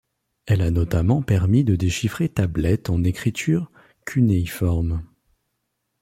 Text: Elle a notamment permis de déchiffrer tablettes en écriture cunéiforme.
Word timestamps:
Elle 0.47 0.61
a 0.61 0.71
notamment 0.71 1.21
permis 1.21 1.63
de 1.63 1.75
déchiffrer 1.75 2.27
tablettes 2.27 2.89
en 2.89 3.03
écriture 3.03 3.69
cunéiforme. 4.05 5.03